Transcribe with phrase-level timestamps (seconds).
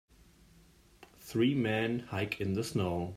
[1.19, 3.09] three men hike in the snow.